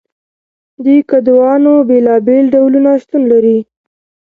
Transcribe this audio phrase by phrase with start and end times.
[0.83, 3.59] د کدوانو بیلابیل ډولونه شتون لري.